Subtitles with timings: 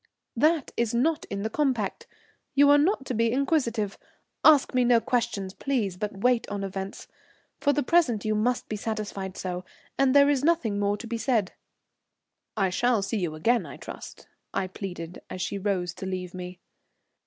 [0.35, 2.07] "That is not in the compact.
[2.55, 3.99] You are not to be inquisitive.
[4.43, 7.07] Ask me no questions, please, but wait on events.
[7.59, 9.63] For the present you must be satisfied so,
[9.99, 11.53] and there is nothing more to be said."
[12.57, 16.59] "I shall see you again, I trust," I pleaded, as she rose to leave me.